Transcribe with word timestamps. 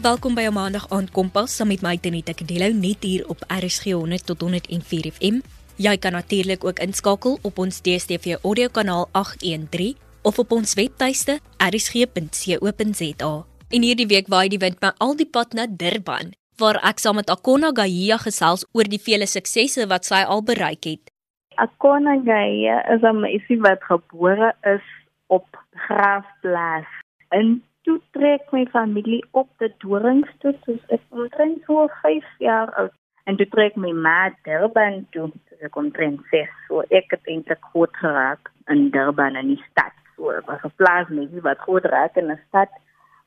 Welkom 0.00 0.32
by 0.34 0.48
'n 0.48 0.56
Maandag 0.56 0.86
aand 0.88 1.10
Kompas 1.12 1.56
saam 1.56 1.68
met 1.68 1.82
my 1.82 1.96
Tenita 1.96 2.32
Kadello 2.32 2.72
net 2.72 3.02
hier 3.04 3.28
op 3.28 3.40
RSG 3.62 3.92
100 3.92 4.26
tot 4.26 4.40
104 4.40 5.12
FM. 5.12 5.36
Jy 5.76 5.96
kan 5.98 6.12
natuurlik 6.12 6.64
ook 6.64 6.78
inskakel 6.78 7.38
op 7.42 7.58
ons 7.58 7.82
DStv 7.82 8.36
audiokanaal 8.42 9.08
813 9.12 9.96
of 10.22 10.38
op 10.38 10.52
ons 10.52 10.74
webtuiste 10.74 11.38
rsg.co.za. 11.56 13.44
In 13.68 13.82
hierdie 13.82 14.06
week 14.06 14.26
waai 14.28 14.48
die 14.48 14.58
wind 14.58 14.80
my 14.80 14.92
al 14.98 15.16
die 15.16 15.28
pad 15.28 15.52
na 15.52 15.66
Durban, 15.68 16.32
waar 16.56 16.80
ek 16.80 16.98
saam 16.98 17.14
met 17.14 17.30
Akona 17.30 17.70
Gaya 17.72 18.16
gesels 18.16 18.64
oor 18.72 18.88
die 18.88 19.02
vele 19.08 19.26
suksesse 19.26 19.86
wat 19.86 20.04
sy 20.04 20.24
al 20.24 20.42
bereik 20.42 20.84
het. 20.84 21.12
Akona 21.56 22.16
Gaya 22.24 22.88
is 22.94 23.02
'n 23.02 23.20
meisie 23.20 23.60
wat 23.60 23.84
gebore 23.84 24.56
is 24.64 24.86
op 25.26 25.46
Graafplaas 25.72 26.88
in 27.30 27.62
toe 27.84 27.98
trek 28.16 28.52
my 28.52 28.64
familie 28.72 29.20
op 29.30 29.48
die 29.62 29.70
Doringstoet 29.82 30.58
soos 30.66 30.82
ek 30.96 31.02
omtrent 31.10 31.62
so 31.66 31.86
5 32.02 32.26
jaar 32.38 32.72
oud. 32.82 32.94
En 33.28 33.36
toe 33.36 33.46
trek 33.54 33.76
my 33.76 33.92
ma 33.92 34.30
Durban 34.48 35.06
toe 35.14 35.30
soos 35.48 35.66
ek 35.68 35.76
omtrent 35.76 36.20
6 36.34 36.52
so 36.68 36.84
ek 37.00 37.16
het 37.16 37.32
eintlik 37.34 37.64
groot 37.72 37.96
geraak 38.02 38.52
in 38.68 38.90
Durban 38.94 39.36
in 39.36 39.54
die 39.54 39.64
stad. 39.70 39.96
So 40.16 40.30
ek 40.36 40.46
was 40.50 40.64
'n 40.64 40.76
plaas 40.76 41.08
meisie 41.08 41.42
wat 41.48 41.64
groot 41.66 41.84
raak 41.84 42.16
in 42.16 42.30
'n 42.30 42.40
stad. 42.48 42.70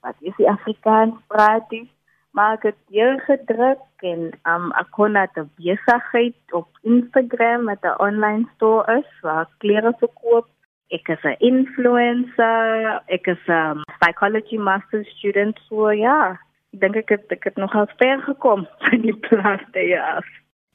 Wat 0.02 0.16
is 0.22 0.36
die 0.38 0.50
Afrikaans? 0.50 1.16
Praat 1.28 1.70
die 1.70 1.88
maar 2.34 2.54
ek 2.58 2.64
het 2.64 2.80
hier 2.90 3.20
gedruk 3.30 3.82
en 4.02 4.32
um, 4.50 4.72
ek 4.82 4.90
kon 4.98 5.14
net 5.14 5.36
besigheid 5.62 6.56
op 6.58 6.68
Instagram 6.82 7.70
met 7.70 7.86
'n 7.86 8.02
online 8.02 8.48
store 8.56 8.98
is 8.98 9.10
waar 9.22 9.48
klere 9.58 9.94
verkoop 10.00 10.48
ek 10.90 11.08
is 11.10 11.24
'n 11.24 11.36
influencer, 11.40 13.02
ek 13.08 13.28
is 13.28 13.44
'n 13.48 13.52
um, 13.52 13.84
psychology 14.00 14.58
master 14.58 15.06
student 15.06 15.60
so 15.70 15.92
ja. 15.92 16.40
Ek 16.74 16.80
dink 16.80 16.96
ek 16.96 17.10
het 17.10 17.32
ek 17.32 17.44
het 17.44 17.58
nogal 17.58 17.88
ver 17.98 18.22
gekom 18.22 18.68
van 18.84 19.02
die 19.02 19.16
plaaste 19.16 19.80
jaar. 19.88 20.26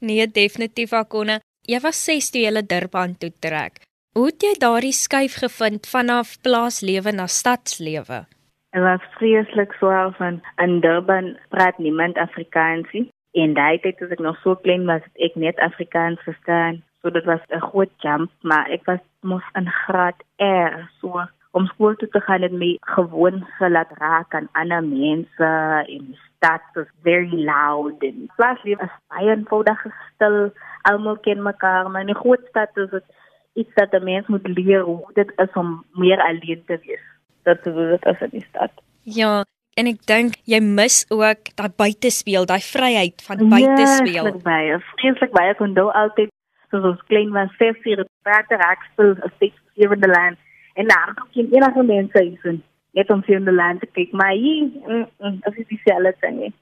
Nee, 0.00 0.26
definitief 0.26 0.92
Akona. 0.92 1.40
Jy 1.66 1.80
was 1.80 2.04
6 2.04 2.30
toe 2.30 2.40
jy 2.40 2.62
Durban 2.62 3.18
toe 3.18 3.32
trek. 3.40 3.82
Hoe 4.14 4.26
het 4.26 4.42
jy 4.42 4.54
daardie 4.58 4.92
skuif 4.92 5.34
gevind 5.42 5.86
vanaf 5.86 6.40
plaaslewe 6.42 7.12
na 7.12 7.26
stadslewe? 7.26 8.26
Dit 8.72 8.82
was 8.82 9.04
vreeslik 9.18 9.72
swaar 9.72 10.14
van 10.16 10.40
in 10.64 10.80
Durban 10.80 11.36
praat 11.48 11.78
niemand 11.78 12.16
Afrikaans 12.16 12.88
nie. 12.92 13.08
En 13.32 13.54
daai 13.54 13.78
tyd 13.78 13.98
toe 13.98 14.08
ek 14.10 14.22
nog 14.24 14.38
so 14.42 14.56
klein 14.64 14.86
was, 14.88 15.04
ek 15.22 15.36
net 15.36 15.60
Afrikaans 15.62 16.20
verstaan. 16.26 16.82
So 17.08 17.14
dit 17.14 17.24
was 17.24 17.40
'n 17.48 17.60
groot 17.60 17.90
jump, 17.96 18.30
maar 18.40 18.68
ek 18.70 18.84
was 18.84 18.98
mos 19.20 19.42
in 19.54 19.68
graad 19.70 20.18
R. 20.36 20.90
So 21.00 21.24
om 21.50 21.66
skool 21.66 21.94
toe 21.96 22.08
te 22.08 22.20
gaan 22.20 22.42
het 22.42 22.52
my 22.52 22.76
gewoon 22.80 23.46
gelaat 23.58 23.90
raak 23.98 24.34
aan 24.34 24.48
ander 24.52 24.84
mense 24.84 25.48
in 25.86 26.04
die 26.06 26.20
stad 26.36 26.60
was 26.74 26.86
very 27.02 27.44
loud 27.44 28.02
en 28.02 28.30
plus 28.36 28.62
lief 28.62 28.80
is 28.80 28.98
baie 29.08 29.30
eenvoudig 29.30 29.86
stil. 30.14 30.52
Almal 30.82 31.18
ken 31.18 31.42
mekaar, 31.42 31.90
maar 31.90 32.00
in 32.00 32.12
die 32.12 32.22
groot 32.22 32.44
stad 32.48 32.76
is 32.76 32.90
dit 32.90 33.04
iets 33.52 33.74
dat 33.74 33.92
'n 33.92 34.04
mens 34.04 34.26
moet 34.26 34.46
leer 34.46 34.80
hoe 34.80 35.10
dit 35.14 35.32
is 35.36 35.52
om 35.52 35.84
meer 35.92 36.20
alleen 36.20 36.62
te 36.66 36.78
wees. 36.84 37.04
Dat 37.42 37.66
is 37.66 37.74
dit 37.74 38.04
as 38.04 38.20
in 38.20 38.30
die 38.30 38.46
stad. 38.48 38.70
Ja, 39.02 39.44
en 39.74 39.86
ek 39.86 40.06
dink 40.06 40.34
jy 40.44 40.60
mis 40.60 41.06
ook 41.08 41.56
daai 41.56 41.72
buitespeel, 41.76 42.44
daai 42.44 42.60
vryheid 42.60 43.22
van 43.22 43.48
buitespeel. 43.48 44.24
Ja, 44.24 44.36
baie. 44.42 44.78
Vreeslik 44.78 45.32
baie 45.32 45.54
kon 45.54 45.74
dou 45.74 45.92
altyd 45.92 46.28
soos 46.70 46.84
ons 46.92 47.06
klein 47.10 47.30
was, 47.32 47.54
ses 47.58 47.76
uur 47.84 48.04
praat 48.22 48.50
ek 48.50 48.86
speel 48.92 49.14
'n 49.14 49.32
steeds 49.36 49.60
sewende 49.74 50.08
land 50.08 50.38
en 50.74 50.86
daar 50.86 51.14
kom 51.14 51.28
geen 51.32 51.52
enige 51.52 51.82
mense 51.82 52.22
hier 52.22 52.60
net 52.98 53.10
om 53.10 53.22
sewende 53.22 53.52
land 53.52 53.80
te 53.80 53.88
kyk, 53.92 54.12
maar 54.12 54.32
hier 54.32 54.70
mm, 54.86 55.06
mm, 55.18 55.38
is 55.50 55.54
dit 55.56 55.68
dieselfde 55.68 56.14
ding. 56.20 56.54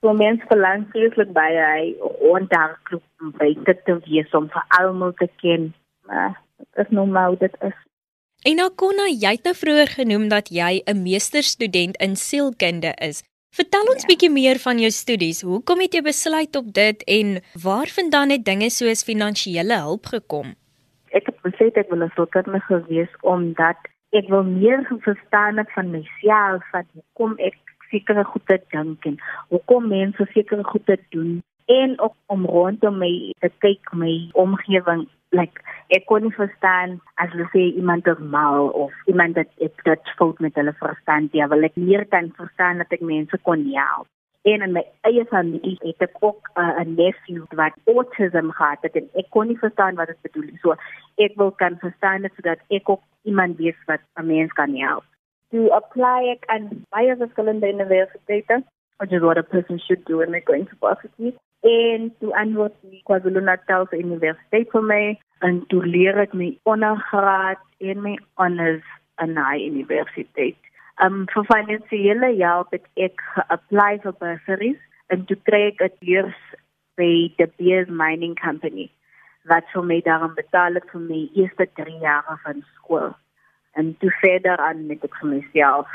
So 0.00 0.12
mense 0.16 0.46
verlang 0.48 0.86
vreeslik 0.92 1.32
baie 1.36 1.60
hy 1.60 1.84
en 2.32 2.48
daar 2.48 2.78
klop 2.88 3.04
om 3.20 3.32
buite 3.38 3.76
te 3.84 3.96
wees 4.06 4.36
om 4.36 4.48
vir 4.52 4.64
almal 4.80 5.12
te 5.20 5.28
ken. 5.42 5.70
Maar 6.08 6.36
dit 6.58 6.84
is 6.84 6.92
normaal 6.96 7.36
dit 7.38 7.56
is. 7.68 7.76
En 8.48 8.56
nou 8.56 8.70
kon 8.82 9.02
jy 9.04 9.34
het 9.36 9.44
nou 9.44 9.54
vroeër 9.56 9.90
genoem 9.98 10.28
dat 10.32 10.48
jy 10.48 10.80
'n 10.84 11.02
meesterstudent 11.02 11.96
in 12.00 12.16
sielkunde 12.16 12.94
is. 13.08 13.22
Vertel 13.50 13.88
ons 13.90 14.04
ja. 14.04 14.08
bietjie 14.12 14.30
meer 14.30 14.60
van 14.62 14.78
jou 14.78 14.88
studies. 14.94 15.40
Hoekom 15.42 15.80
het 15.82 15.94
jy 15.96 16.04
besluit 16.06 16.54
op 16.54 16.68
dit 16.74 17.00
en 17.10 17.32
waarvandaan 17.58 18.30
het 18.30 18.44
dinge 18.46 18.68
soos 18.70 19.02
finansiële 19.02 19.78
hulp 19.86 20.06
gekom? 20.12 20.52
Ek 21.10 21.26
het 21.26 21.40
besluit 21.42 21.80
ek 21.82 21.90
wil 21.90 22.04
'n 22.06 22.12
sielkundige 22.14 22.70
gewees 22.70 23.12
omdat 23.26 23.90
ek 24.14 24.30
wil 24.30 24.46
meer 24.46 24.86
verstaan 25.02 25.58
het 25.58 25.72
van 25.74 25.90
myself, 25.90 26.62
van 26.70 26.86
hoekom 26.94 27.34
ek 27.38 27.58
sekere 27.90 28.24
goede 28.24 28.62
dink 28.70 29.04
en 29.04 29.18
hoekom 29.48 29.88
mense 29.88 30.26
sekere 30.30 30.64
goede 30.64 30.98
doen 31.10 31.42
en 31.66 31.98
ook 31.98 32.14
om 32.26 32.46
rondom 32.46 32.98
my 32.98 33.34
te 33.42 33.50
kyk 33.58 33.92
my 33.92 34.30
omgewing 34.32 35.08
like 35.32 35.62
ek 35.94 36.06
kon 36.10 36.24
nie 36.26 36.34
verstaan 36.36 36.96
as 37.22 37.30
hulle 37.34 37.46
sê 37.54 37.66
iemand 37.80 38.08
is 38.12 38.22
mal 38.34 38.70
of 38.84 38.94
iemand 39.12 39.38
ek 39.40 39.84
dat 39.88 40.14
fout 40.18 40.40
met 40.44 40.56
hulle 40.58 40.74
verstand 40.78 41.36
ja 41.38 41.48
wil 41.52 41.66
ek 41.68 41.76
meer 41.76 42.06
kan 42.14 42.32
verstaan 42.38 42.82
dat 42.82 42.96
ek 42.96 43.04
mense 43.12 43.38
kon 43.48 43.66
help. 43.74 44.08
En 44.48 44.62
in 44.64 44.72
my 44.72 44.82
eie 45.08 45.24
familie 45.28 45.76
het 45.82 46.02
ek 46.06 46.16
ook 46.24 46.50
uh, 46.56 46.80
'n 46.82 46.94
nephew 46.96 47.44
wat 47.60 47.76
autism 47.94 48.50
het 48.58 48.96
en 49.02 49.08
ek 49.22 49.30
kon 49.30 49.46
nie 49.48 49.58
verstaan 49.64 50.00
wat 50.00 50.08
dit 50.12 50.22
bedoel 50.26 50.50
so 50.62 50.76
ek 51.26 51.36
wil 51.36 51.52
kan 51.62 51.78
verstaan 51.84 52.22
dit 52.22 52.34
sodat 52.34 52.60
ek 52.70 52.88
ook 52.88 53.02
iemand 53.22 53.58
wees 53.58 53.80
wat 53.86 54.00
'n 54.16 54.26
mens 54.26 54.52
kan 54.52 54.74
help. 54.74 55.04
To 55.50 55.68
apply 55.80 56.20
ek 56.34 56.44
aan 56.46 56.70
baie 56.90 57.16
verskillende 57.16 57.72
universiteite 57.72 58.62
which 58.98 59.12
is 59.12 59.22
what 59.22 59.38
a 59.38 59.42
person 59.42 59.78
should 59.78 60.04
do 60.04 60.18
when 60.18 60.30
they're 60.30 60.50
going 60.52 60.66
to 60.68 60.76
varsity 60.80 61.36
en 61.60 62.14
toe 62.18 62.36
antwoord 62.36 62.74
die 62.88 63.02
KwaZulu-Natal 63.04 63.86
Universiteit 63.92 64.70
vir 64.72 64.84
my 64.86 65.02
en 65.44 65.60
toe 65.72 65.82
leer 65.84 66.16
ek 66.22 66.32
my 66.36 66.48
ondergraad 66.68 67.60
en 67.84 68.00
my 68.04 68.14
honors 68.40 68.86
aan 69.20 69.36
die 69.36 69.66
universiteit. 69.68 70.56
Um 71.04 71.26
vir 71.32 71.44
finansiële 71.48 72.32
hulp 72.38 72.72
het 72.76 72.86
ek 72.96 73.20
apply 73.48 74.00
vir 74.04 74.16
bursaries 74.24 74.80
en 75.12 75.26
toe 75.28 75.36
kry 75.48 75.66
ek 75.68 75.84
dit 75.84 76.16
eers 76.16 76.40
by 77.00 77.12
die 77.36 77.50
Beers 77.60 77.92
Mining 77.92 78.36
Company 78.40 78.88
wat 79.48 79.68
vir 79.72 79.84
my 79.84 80.00
daarom 80.04 80.34
betaal 80.36 80.76
het 80.76 80.88
vir 80.92 81.04
my 81.04 81.22
eerste 81.36 81.68
3 81.76 82.00
jaar 82.00 82.40
van 82.44 82.64
skool. 82.76 83.12
En 83.76 83.94
toe 84.00 84.10
verder 84.20 84.60
aan 84.60 84.86
met 84.88 85.04
ek 85.04 85.16
vir 85.20 85.32
myself 85.36 85.88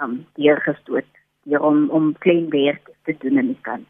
um 0.00 0.24
hier 0.36 0.60
gestoot 0.68 1.08
hier 1.48 1.60
om 1.64 1.88
om 1.90 2.12
klein 2.24 2.50
werk 2.52 2.88
te 3.04 3.16
doen 3.24 3.38
in 3.40 3.54
die 3.54 3.62
kant 3.64 3.88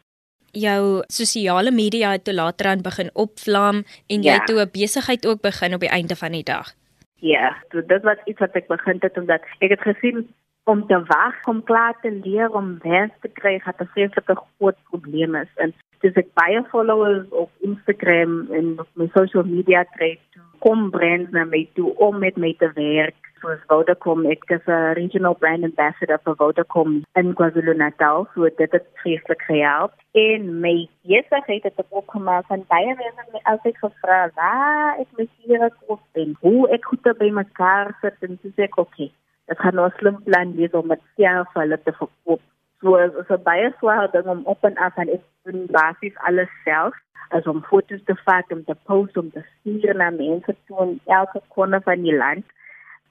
jou 0.51 1.03
sosiale 1.07 1.71
media 1.71 2.11
het 2.11 2.23
toe 2.23 2.33
later 2.33 2.67
aan 2.67 2.81
begin 2.81 3.09
opvlam 3.13 3.83
en 4.07 4.21
jy 4.23 4.37
ja. 4.39 4.43
toe 4.45 4.61
'n 4.61 4.71
besigheid 4.71 5.27
ook 5.27 5.41
begin 5.41 5.73
op 5.73 5.79
die 5.79 5.89
einde 5.89 6.15
van 6.15 6.31
die 6.31 6.43
dag. 6.43 6.73
Ja, 7.19 7.55
so 7.71 7.81
dit 7.81 8.01
was 8.03 8.17
iets 8.25 8.39
wat 8.39 8.53
ek 8.53 8.67
begin 8.67 8.97
het 8.99 9.17
omdat 9.17 9.41
ek 9.59 9.69
het 9.69 9.81
gesien 9.81 10.27
om 10.63 10.87
te 10.87 10.99
wag 11.07 11.35
om 11.47 11.63
klaar 11.63 11.95
te 12.01 12.11
leer 12.23 12.51
om 12.51 12.77
werk 12.83 13.13
te 13.21 13.27
kry 13.27 13.59
het 13.63 13.81
'n 13.81 13.89
vreeslike 13.93 14.35
groot 14.35 14.77
probleem 14.89 15.35
is 15.35 15.51
en 15.55 15.73
dis 16.01 16.15
ek 16.15 16.33
baie 16.33 16.63
followers 16.71 17.29
op 17.29 17.51
Instagram 17.59 18.47
en 18.51 18.79
op 18.79 18.87
my 18.93 19.09
social 19.13 19.43
media 19.43 19.83
kry 19.83 20.19
toe 20.33 20.43
kom 20.59 20.89
brands 20.89 21.31
na 21.31 21.43
my 21.45 21.67
toe 21.73 21.95
om 21.95 22.19
met 22.19 22.37
my 22.37 22.53
te 22.59 22.71
werk 22.73 23.26
soos 23.41 23.61
Vodacom 23.69 24.25
ek 24.33 24.43
is 24.55 24.65
'n 24.67 24.95
regional 24.99 25.35
brand 25.41 25.63
ambassador 25.63 26.19
vir 26.25 26.35
Vodacom 26.41 27.03
in 27.21 27.33
KwaZulu-Natal 27.33 28.27
so 28.33 28.49
dit 28.61 28.71
het 28.71 28.87
vreeslik 29.01 29.41
gehelp. 29.49 29.93
En 30.13 30.59
my 30.61 30.87
besigheid 31.03 31.63
het 31.63 31.85
ook 31.89 32.11
gemaak 32.11 32.45
van 32.47 32.65
baie 32.67 32.95
mense 32.95 33.21
het 33.21 33.33
my 33.33 33.41
altyd 33.53 33.77
gevra 33.77 34.19
waar 34.35 34.99
ek 34.99 35.07
my 35.17 35.27
hier 35.37 35.71
koop 35.87 36.01
en 36.13 36.35
hoe 36.41 36.69
ek 36.69 36.85
goed 36.85 37.17
by 37.17 37.29
mekaar 37.29 37.97
sit? 38.01 38.17
En 38.21 38.39
dis 38.41 38.65
ek 38.67 38.77
okay 38.77 39.11
dit 39.47 39.59
gaan 39.59 39.75
nou 39.75 39.87
'n 39.87 39.97
slim 39.97 40.17
plan 40.23 40.55
wees 40.55 40.71
om 40.71 40.87
dit 40.87 41.03
self 41.15 41.47
hulle 41.53 41.77
te 41.83 41.91
verkoop. 41.91 42.41
So 42.81 42.95
is 42.95 43.27
so 43.27 43.37
baie 43.37 43.73
swaar 43.79 44.11
ding 44.11 44.27
om 44.27 44.41
op 44.45 44.63
en 44.63 44.75
af 44.77 44.97
en 44.97 45.09
ek 45.09 45.23
doen 45.43 45.65
basies 45.71 46.17
alles 46.27 46.49
self 46.63 46.95
as 47.29 47.47
om 47.47 47.63
foto's 47.69 48.03
te 48.05 48.15
vat 48.25 48.51
om 48.51 48.63
te 48.63 48.75
post 48.83 49.17
om 49.17 49.31
te 49.31 49.43
stuur 49.53 49.95
na 49.95 50.09
mense 50.09 50.55
toe 50.65 50.83
in 50.85 50.99
elke 51.05 51.41
kona 51.55 51.79
van 51.79 52.01
die 52.01 52.15
land 52.15 52.45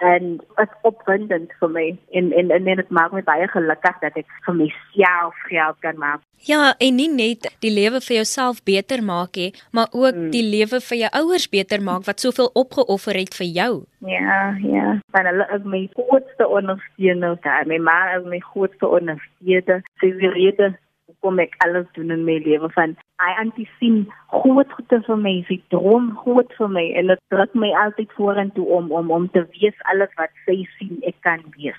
en 0.05 0.37
dit 0.39 0.73
opwindend 0.83 1.53
vir 1.61 1.71
my 1.73 1.87
en 2.19 2.33
en 2.33 2.51
en 2.51 2.65
dit 2.65 2.91
maak 2.91 3.13
my 3.13 3.23
baie 3.25 3.49
gelukkig 3.49 4.01
dat 4.03 4.17
ek 4.21 4.29
vir 4.47 4.57
myself 4.61 5.35
geld 5.49 5.79
kan 5.81 5.99
maak. 5.99 6.23
Ja, 6.47 6.75
en 6.79 6.97
nie 7.01 7.09
net 7.09 7.49
die 7.65 7.73
lewe 7.73 8.01
vir 8.05 8.19
jouself 8.21 8.61
beter 8.69 9.03
maak 9.03 9.37
nie, 9.41 9.53
maar 9.73 9.89
ook 9.93 10.15
hmm. 10.15 10.31
die 10.31 10.45
lewe 10.45 10.81
vir 10.89 10.99
jou 11.01 11.11
ouers 11.23 11.49
beter 11.49 11.83
maak 11.83 12.05
wat 12.07 12.21
soveel 12.21 12.51
opgeoffer 12.55 13.17
het 13.17 13.35
vir 13.35 13.47
jou. 13.47 13.73
Ja, 14.07 14.57
ja. 14.63 14.99
Want 15.17 15.31
hulle 15.33 15.49
is 15.57 15.65
my 15.65 15.83
grootste 15.97 16.49
ondersteuner, 16.49 17.39
my 17.67 17.79
ma 17.79 17.99
is 18.19 18.29
my 18.29 18.41
grootste 18.53 18.89
ondersteuner. 18.89 19.83
Sy 20.01 20.13
weet 20.21 20.61
kom 21.27 21.43
ek 21.43 21.59
alles 21.67 21.89
doen 21.99 22.15
in 22.15 22.23
my 22.29 22.39
lewe 22.45 22.71
van 22.79 22.95
hy 23.23 23.33
antie 23.43 23.67
sien 23.81 24.05
groot 24.31 24.71
goede 24.77 25.01
vir 25.09 25.19
my, 25.19 25.35
sy 25.49 25.59
droom 25.75 26.13
groot 26.23 26.53
vir 26.61 26.71
my 26.71 26.85
en 27.01 27.11
dit 27.11 27.23
druk 27.35 27.57
my 27.59 27.73
altyd 27.83 28.13
vorentoe 28.19 28.67
om 28.79 28.93
om 28.95 29.11
om 29.19 29.29
te 29.35 29.43
wees 29.57 29.87
alles 29.93 30.13
wat 30.21 30.35
sy 30.47 30.61
sien 30.77 31.01
ek 31.11 31.19
kan 31.27 31.43
wees. 31.57 31.79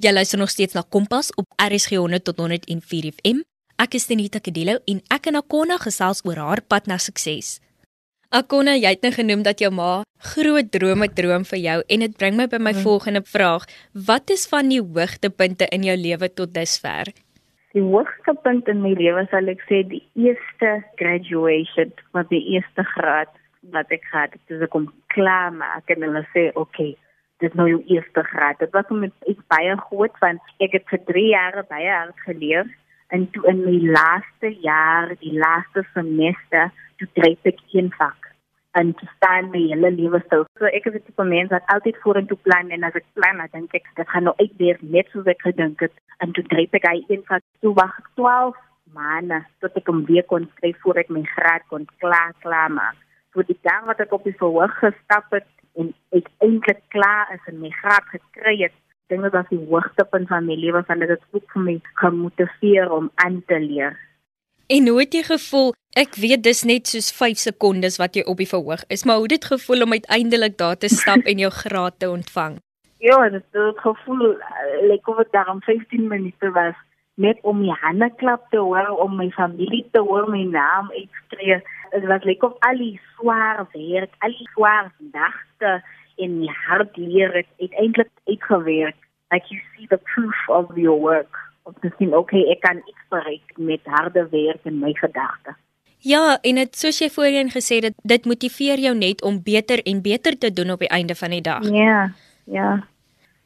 Jy 0.00 0.12
luister 0.14 0.40
nog 0.40 0.52
steeds 0.52 0.76
na 0.78 0.84
Kompas 0.86 1.32
op 1.36 1.48
RSG 1.60 1.98
100 1.98 2.24
tot 2.24 2.38
104 2.40 3.10
FM. 3.18 3.42
Ek 3.80 3.96
is 3.98 4.06
Tenita 4.08 4.40
Kadelo 4.44 4.78
en 4.88 5.02
ek 5.12 5.28
en 5.28 5.40
Akona 5.40 5.80
gesels 5.80 6.22
oor 6.28 6.38
haar 6.40 6.62
pad 6.62 6.86
na 6.88 7.00
sukses. 7.00 7.58
Akona, 8.30 8.76
jy 8.78 8.94
het 8.94 9.02
nou 9.02 9.10
genoem 9.10 9.42
dat 9.42 9.60
jou 9.60 9.72
ma 9.74 10.04
groot 10.32 10.68
drome 10.70 11.08
droom 11.16 11.44
vir 11.48 11.60
jou 11.64 11.78
en 11.82 12.04
dit 12.04 12.12
bring 12.20 12.36
my 12.38 12.46
by 12.46 12.60
my 12.62 12.72
hmm. 12.76 12.84
volgende 12.86 13.24
vraag. 13.26 13.66
Wat 13.92 14.30
is 14.30 14.46
van 14.48 14.70
die 14.70 14.80
hoogtepunte 14.80 15.66
in 15.74 15.88
jou 15.88 15.96
lewe 15.98 16.30
tot 16.30 16.54
dusver? 16.54 17.10
Die 17.74 17.82
hoogtepunt 17.82 18.68
in 18.68 18.80
my 18.82 18.96
lewe 18.98 19.26
sal 19.30 19.50
ek 19.52 19.60
sê 19.68 19.84
die 19.86 20.02
eerste 20.18 20.80
graduation, 20.98 21.92
wat 22.16 22.30
die 22.32 22.42
eerste 22.56 22.82
graad 22.96 23.30
wat 23.74 23.92
ek 23.94 24.02
gehad 24.10 24.34
het, 24.34 24.42
dis 24.48 24.64
ek 24.64 24.74
om 24.74 24.88
klaar 25.14 25.52
maak 25.54 25.90
en 25.92 26.02
hulle 26.02 26.24
sê, 26.32 26.48
"Oké, 26.54 26.60
okay, 26.64 26.96
dit 27.40 27.54
nou 27.54 27.68
jou 27.68 27.82
eerste 27.94 28.22
graad. 28.22 28.58
Dit 28.58 28.72
was 28.76 28.88
met 28.88 29.12
ek 29.28 29.40
baie 29.52 29.76
groot 29.76 30.16
van 30.20 30.40
ek 30.58 30.72
het 30.72 30.88
vir 30.92 31.04
3 31.12 31.28
jaar 31.28 31.64
baie 31.68 31.90
hard 31.90 32.20
geleer 32.26 32.66
en 33.08 33.30
toe 33.30 33.46
in 33.48 33.64
my 33.64 33.78
laaste 33.96 34.52
jaar, 34.62 35.14
die 35.20 35.38
laaste 35.38 35.84
semester, 35.94 36.70
toe 36.98 37.08
dreig 37.14 37.38
ek 37.44 37.58
een 37.72 37.90
vak 37.98 38.29
en 38.78 38.94
te 38.94 39.06
staan 39.16 39.50
my 39.50 39.62
hele 39.72 39.90
lewe 39.90 40.22
stil. 40.26 40.46
So 40.58 40.70
ek 40.70 40.88
het 40.88 40.98
dit 40.98 41.14
vir 41.16 41.28
mense 41.32 41.54
wat 41.54 41.70
altyd 41.74 42.00
vorentoe 42.04 42.38
plan 42.46 42.70
en 42.70 42.86
as 42.86 42.98
ek 42.98 43.06
plan, 43.18 43.42
dan 43.42 43.52
dink 43.52 43.74
ek 43.74 43.92
dit 43.96 44.10
gaan 44.14 44.28
nou 44.28 44.34
uitbeer 44.38 44.78
net 44.96 45.10
soos 45.12 45.30
ek 45.30 45.42
gedink 45.46 45.82
het 45.86 45.94
en 46.24 46.34
toe 46.36 46.44
dreig 46.52 46.74
ek 46.78 46.88
hy 46.88 46.98
een 47.08 47.24
vak 47.30 47.44
toe 47.64 47.74
wag 47.78 47.96
12 48.20 48.58
maande 48.94 49.40
tot 49.62 49.76
ek 49.78 49.88
hom 49.90 50.04
weer 50.08 50.26
kon 50.26 50.48
skryf 50.56 50.78
voor 50.84 50.98
ek 51.02 51.10
my 51.14 51.22
graad 51.36 51.66
kon 51.72 51.86
klaar 52.02 52.34
klaar 52.44 52.70
maak. 52.70 52.98
Voor 53.34 53.46
die 53.46 53.58
dag 53.62 53.86
wat 53.86 54.00
ek 54.02 54.12
op 54.12 54.24
die 54.26 54.34
verhoog 54.38 54.72
gestap 54.82 55.30
het, 55.34 55.46
en 55.78 55.92
ek 56.16 56.28
eintlik 56.44 56.82
klaar 56.94 57.30
is 57.34 57.42
en 57.50 57.60
my 57.62 57.70
graad 57.80 58.06
gekry 58.12 58.56
het. 58.64 58.76
Dink 59.10 59.26
dit 59.26 59.34
was 59.34 59.48
die 59.50 59.62
hoogtepunt 59.70 60.30
van 60.30 60.46
my 60.46 60.56
lewe 60.58 60.82
van 60.86 61.02
dit 61.02 61.26
ook 61.34 61.46
vir 61.54 61.66
my 61.66 61.76
gemotiveer 62.02 62.90
om 62.94 63.10
aan 63.24 63.40
te 63.46 63.58
leer. 63.62 63.98
En 64.70 64.88
hoe 64.88 65.00
het 65.00 65.14
jy 65.16 65.22
gevoel? 65.26 65.72
Ek 65.98 66.14
weet 66.22 66.44
dis 66.46 66.60
net 66.62 66.86
soos 66.86 67.08
5 67.10 67.40
sekondes 67.42 67.96
wat 67.98 68.14
jy 68.14 68.22
op 68.30 68.38
die 68.38 68.46
verhoog 68.46 68.84
is, 68.86 69.02
maar 69.02 69.16
hoe 69.18 69.26
het 69.26 69.40
dit 69.40 69.48
gevoel 69.50 69.82
om 69.82 69.96
uiteindelik 69.96 70.54
daar 70.60 70.76
te 70.78 70.88
stap 70.88 71.26
en 71.32 71.42
jou 71.42 71.50
graad 71.50 71.96
te 71.98 72.10
ontvang? 72.10 72.60
Ja, 73.02 73.18
dit 73.34 73.42
het 73.50 73.82
gevoel 73.82 74.22
eh, 74.38 74.86
like 74.92 75.10
of 75.10 75.16
dit 75.16 75.32
daarom 75.32 75.62
15 75.66 76.06
minute 76.06 76.50
was 76.54 76.78
net 77.14 77.42
om 77.42 77.58
my 77.64 77.74
hande 77.82 78.12
klap 78.22 78.46
te 78.54 78.62
hoor 78.62 78.94
om 79.02 79.16
my 79.16 79.30
familie 79.30 79.88
te 79.90 80.06
hoor 80.06 80.30
my 80.30 80.44
naam 80.54 80.94
uitspreek 80.94 81.66
dit 81.90 82.06
was 82.06 82.22
like 82.22 82.46
of 82.46 82.54
al 82.58 82.78
die 82.78 83.00
swaar 83.16 83.66
werk, 83.72 84.14
al 84.18 84.38
die 84.38 84.48
swaar 84.54 84.92
dagte 84.98 85.82
in 86.14 86.40
die 86.44 86.54
hard 86.68 86.96
leer 86.96 87.34
het 87.34 87.50
uiteindelik 87.58 88.10
uitgewerk. 88.26 88.96
Like 89.30 89.46
you 89.48 89.60
see 89.74 89.86
the 89.86 89.98
proof 90.14 90.48
of 90.48 90.76
your 90.76 91.00
work. 91.00 91.49
Of 91.62 91.74
te 91.80 91.90
sien 91.98 92.14
okay, 92.16 92.44
ek 92.52 92.60
kan 92.60 92.76
iets 92.76 93.04
bereik 93.08 93.56
met 93.56 93.80
harde 93.84 94.28
werk 94.30 94.64
en 94.64 94.78
my 94.78 94.92
gedagte. 94.94 95.56
Ja, 96.00 96.38
en 96.40 96.54
dit 96.54 96.76
soos 96.76 96.98
jy 96.98 97.10
voorheen 97.12 97.50
gesê 97.52 97.82
het, 97.84 97.96
dit 98.08 98.24
motiveer 98.24 98.80
jou 98.80 98.94
net 98.96 99.22
om 99.22 99.42
beter 99.44 99.82
en 99.84 100.00
beter 100.02 100.38
te 100.38 100.52
doen 100.52 100.70
op 100.70 100.80
die 100.80 100.88
einde 100.88 101.14
van 101.14 101.30
die 101.30 101.42
dag. 101.44 101.66
Ja, 101.68 102.12
ja. 102.44 102.86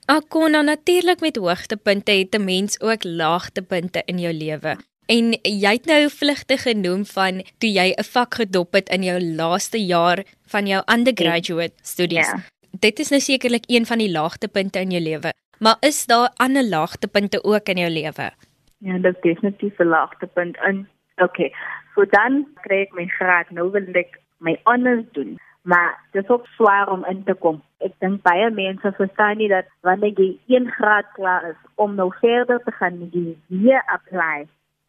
Akona 0.06 0.62
natuurlik 0.62 1.20
met 1.20 1.36
hoogtepunte 1.36 2.12
het 2.12 2.34
'n 2.36 2.44
mens 2.44 2.80
ook 2.80 3.04
laagtepunte 3.04 4.02
in 4.06 4.18
jou 4.18 4.32
lewe. 4.32 4.76
En 5.06 5.32
jy 5.42 5.72
het 5.72 5.86
nou 5.86 6.08
vlugte 6.10 6.56
genoem 6.56 7.04
van 7.06 7.42
toe 7.58 7.72
jy 7.72 7.92
'n 7.92 8.04
vak 8.04 8.34
gedop 8.34 8.72
het 8.72 8.88
in 8.88 9.02
jou 9.02 9.20
laaste 9.20 9.78
jaar 9.78 10.24
van 10.46 10.66
jou 10.66 10.82
undergraduate 10.92 11.74
studies. 11.82 12.26
Yeah. 12.26 12.38
Ja. 12.38 12.78
Dit 12.80 12.98
is 12.98 13.08
nou 13.08 13.20
sekerlik 13.20 13.64
een 13.66 13.86
van 13.86 13.98
die 13.98 14.10
laagtepunte 14.10 14.80
in 14.80 14.90
jou 14.90 15.02
lewe. 15.02 15.32
Maar 15.64 15.76
is 15.80 16.06
daar 16.06 16.32
ander 16.36 16.68
laagtepunte 16.68 17.44
ook 17.44 17.68
in 17.72 17.78
jou 17.78 17.90
lewe? 17.90 18.30
Ja, 18.78 18.98
dit 18.98 19.14
is 19.14 19.20
definitief 19.20 19.78
'n 19.78 19.86
laagtepunt. 19.86 20.56
En 20.56 20.88
okay, 21.16 21.52
so 21.94 22.04
dan 22.04 22.46
kry 22.54 22.80
ek 22.80 22.92
my 22.92 23.06
graad. 23.06 23.50
Nou 23.50 23.70
wil 23.70 23.86
ek 23.92 24.20
my 24.38 24.60
honors 24.62 25.04
doen. 25.12 25.38
Maar 25.62 25.98
dit 26.10 26.22
is 26.22 26.28
ook 26.28 26.46
swaar 26.46 26.88
om 26.88 27.04
in 27.04 27.24
te 27.24 27.34
kom. 27.34 27.62
Ek 27.78 27.92
dink 27.98 28.22
baie 28.22 28.50
mense 28.50 28.92
verstaan 28.92 29.36
nie 29.36 29.48
dat 29.48 29.64
wanneer 29.80 30.12
jy 30.20 30.38
1 30.46 30.70
graad 30.70 31.06
klaar 31.12 31.48
is 31.50 31.60
om 31.74 31.94
nou 31.94 32.12
verder 32.20 32.60
te 32.64 32.70
gaan, 32.70 33.08
jy 33.12 33.36
weer 33.46 33.82
apply 33.86 34.46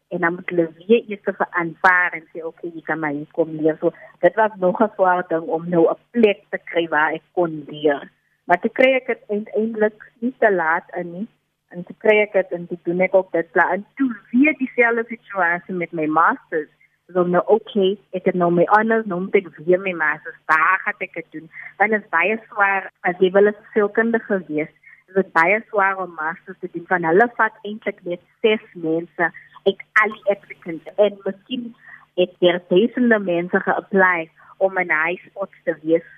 en 0.08 0.20
dan 0.20 0.34
moet 0.34 0.48
hulle 0.48 0.68
weer 0.76 1.02
eers 1.08 1.36
vir 1.38 1.48
aanvaar 1.50 2.12
en 2.12 2.28
sê 2.32 2.44
okay, 2.44 2.70
jy 2.74 2.82
kan 2.82 2.98
maar 2.98 3.16
hier 3.16 3.32
kom 3.32 3.56
leer. 3.56 3.76
So 3.80 3.92
dit 4.20 4.34
was 4.34 4.52
nog 4.56 4.80
'n 4.82 4.90
swaar 4.94 5.24
ding 5.28 5.46
om 5.46 5.68
nou 5.68 5.88
'n 5.90 5.98
plek 6.10 6.44
te 6.50 6.58
kry 6.58 6.88
waar 6.88 7.12
ek 7.12 7.22
kon 7.32 7.64
leer. 7.68 8.10
Maar 8.46 8.60
te 8.62 8.70
kry 8.78 8.92
ek 8.94 9.10
dit 9.10 9.22
eintlik 9.58 10.06
nie 10.22 10.34
te 10.42 10.50
laat 10.54 10.90
in 11.00 11.12
nie. 11.12 11.26
En 11.74 11.82
te 11.84 11.94
kry 12.02 12.20
ek 12.22 12.36
dit 12.38 12.52
en 12.54 12.66
te 12.70 12.78
doen 12.86 13.02
ek 13.06 13.14
ook 13.18 13.32
dit 13.34 13.50
plan. 13.54 13.72
En 13.74 13.86
toe 13.98 14.08
weer 14.30 14.54
dieselfde 14.58 15.04
situasie 15.10 15.74
met 15.74 15.92
my 15.92 16.06
masters. 16.06 16.70
So 17.14 17.22
nou 17.22 17.42
okay, 17.50 17.92
ek 18.18 18.26
het 18.30 18.38
nou 18.38 18.48
my 18.54 18.66
honors, 18.72 19.06
nou 19.06 19.20
moet 19.24 19.36
ek 19.38 19.50
weer 19.62 19.82
my 19.82 19.94
masters 19.98 20.38
daar 20.50 20.80
gaan 20.84 21.04
ek 21.06 21.18
dit 21.18 21.28
doen. 21.38 21.50
Want 21.78 21.94
dit 21.94 22.02
is 22.02 22.14
baie 22.14 22.38
swaar 22.48 22.88
as 23.06 23.18
jy 23.22 23.30
wil 23.34 23.50
'n 23.50 23.58
sielkundige 23.74 24.38
wees. 24.48 24.72
Dit 25.06 25.18
is 25.22 25.32
baie 25.34 25.60
swaar 25.68 25.98
om 26.02 26.14
masters 26.18 26.58
te 26.58 26.70
doen 26.72 26.86
van 26.86 27.06
hulle 27.06 27.28
vat 27.38 27.54
eintlik 27.62 28.02
net 28.04 28.22
ses 28.42 28.64
mense 28.74 29.30
ek 29.70 29.82
al 30.02 30.14
die 30.14 30.30
applicants 30.34 30.90
en 30.96 31.18
miskien 31.24 31.74
het 32.16 32.34
daar 32.42 32.60
duisende 32.68 33.18
mense 33.18 33.60
geapply 33.60 34.30
om 34.58 34.78
'n 34.78 34.90
high 34.90 35.22
spot 35.26 35.50
te 35.64 35.74
wees. 35.82 36.08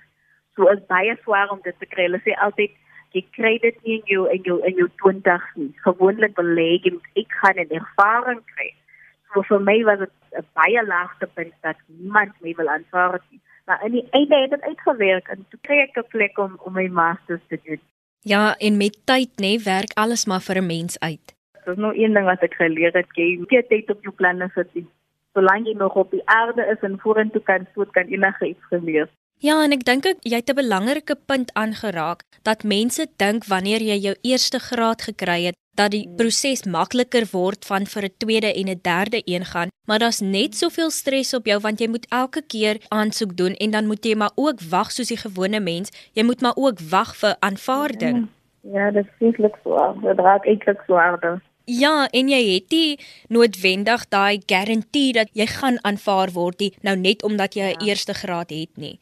So 0.59 0.67
is 0.67 0.79
baie 0.91 1.15
swaar 1.23 1.47
om 1.55 1.61
dit 1.63 1.75
te 1.79 1.87
kry. 1.87 2.09
Hulle 2.09 2.19
sê 2.25 2.33
altyd 2.43 2.73
jy 3.15 3.21
kry 3.35 3.53
dit 3.63 3.77
nie 3.85 3.93
in 4.01 4.09
jou 4.11 4.25
in 4.27 4.41
jou 4.43 4.57
in 4.67 4.81
jou 4.81 4.87
20 4.99 5.45
nie. 5.55 5.69
Gewoonlik 5.85 6.33
beleg 6.35 6.87
en 6.89 6.97
ek 7.21 7.37
gaan 7.41 7.61
'n 7.63 7.77
ervaring 7.79 8.41
kry. 8.51 8.67
So 9.31 9.43
vir 9.47 9.61
my 9.69 9.77
was 9.87 9.99
dit 10.03 10.11
'n 10.41 10.45
baie 10.59 10.83
laagte 10.83 11.27
punt 11.35 11.55
dat 11.63 11.79
niemand 11.87 12.35
my 12.41 12.53
wil 12.57 12.67
aanvaar 12.75 13.21
nie. 13.31 13.39
Maar 13.65 13.85
in 13.85 13.91
die 13.91 14.07
einde 14.11 14.35
het 14.41 14.51
dit 14.51 14.61
uitgewerk 14.61 15.27
en 15.29 15.45
toe 15.49 15.59
kry 15.61 15.79
ek 15.87 15.97
'n 15.97 16.11
plek 16.11 16.37
om 16.37 16.59
om 16.65 16.73
my 16.73 16.87
masters 16.87 17.45
te 17.47 17.59
doen. 17.63 17.81
Ja, 18.21 18.55
en 18.57 18.77
met 18.77 18.97
tyd 19.05 19.31
nê 19.39 19.63
werk 19.63 19.91
alles 19.95 20.25
maar 20.25 20.41
vir 20.41 20.57
'n 20.57 20.65
mens 20.65 20.99
uit. 20.99 21.25
Dit 21.53 21.77
is 21.77 21.77
nou 21.77 21.93
een 21.95 22.13
ding 22.13 22.25
wat 22.25 22.43
ek 22.43 22.53
geleer 22.53 22.93
het, 22.93 23.07
jy 23.15 23.37
moet 23.37 23.51
jy 23.51 23.63
tyd 23.63 23.89
op 23.89 24.03
jou 24.03 24.13
planne 24.15 24.51
sit. 24.53 24.67
Solank 25.33 25.65
jy 25.67 25.73
nog 25.73 25.95
op 25.95 26.11
die 26.11 26.25
aarde 26.25 26.65
is 26.65 26.81
en 26.81 26.99
vorentoe 26.99 27.41
kan 27.41 27.67
voet 27.73 27.91
kan 27.91 28.07
enige 28.07 28.47
iets 28.47 28.65
gebeur. 28.69 29.09
Ja, 29.39 29.61
en 29.63 29.71
ek 29.71 29.85
dink 29.87 30.03
ek 30.03 30.17
jy 30.27 30.35
het 30.35 30.49
'n 30.51 30.55
belangrike 30.55 31.15
punt 31.15 31.53
aangeraak 31.55 32.23
dat 32.43 32.63
mense 32.63 33.07
dink 33.17 33.45
wanneer 33.47 33.79
jy 33.79 33.95
jou 33.95 34.15
eerste 34.21 34.59
graad 34.59 35.01
gekry 35.01 35.45
het, 35.45 35.55
dat 35.79 35.91
die 35.91 36.09
proses 36.17 36.65
makliker 36.65 37.23
word 37.31 37.63
van 37.65 37.85
vir 37.85 38.03
'n 38.03 38.17
tweede 38.17 38.51
en 38.53 38.67
'n 38.67 38.81
derde 38.83 39.21
een 39.25 39.45
gaan, 39.45 39.69
maar 39.87 39.99
daar's 39.99 40.19
net 40.19 40.55
soveel 40.55 40.91
stres 40.91 41.33
op 41.33 41.45
jou 41.45 41.59
want 41.59 41.79
jy 41.79 41.87
moet 41.87 42.05
elke 42.09 42.41
keer 42.41 42.77
aansoek 42.89 43.37
doen 43.37 43.53
en 43.53 43.71
dan 43.71 43.87
moet 43.87 44.05
jy 44.05 44.15
maar 44.15 44.35
ook 44.35 44.59
wag 44.69 44.91
soos 44.91 45.07
die 45.07 45.23
gewone 45.25 45.59
mens, 45.59 45.89
jy 46.13 46.23
moet 46.23 46.41
maar 46.41 46.55
ook 46.55 46.79
wag 46.89 47.15
vir 47.15 47.35
aanvaarding. 47.39 48.27
Ja, 48.61 48.71
ja 48.73 48.91
dit 48.91 49.05
is 49.05 49.27
eintlik 49.27 49.55
so, 49.63 49.99
dit 50.01 50.19
raak 50.19 50.45
eintlik 50.45 50.83
so 50.87 50.93
harde. 50.95 51.41
Ja, 51.65 52.07
en 52.11 52.27
jy 52.27 52.53
het 52.53 52.69
nie 52.69 52.99
noodwendig 53.29 54.09
daai 54.09 54.41
garantie 54.45 55.13
dat 55.13 55.29
jy 55.33 55.45
gaan 55.45 55.77
aanvaar 55.81 56.31
word 56.31 56.59
nie, 56.59 56.73
nou 56.81 56.97
net 56.97 57.23
omdat 57.23 57.53
jy 57.53 57.63
'n 57.63 57.79
ja. 57.79 57.85
eerste 57.85 58.13
graad 58.13 58.49
het 58.49 58.77
nie. 58.77 58.99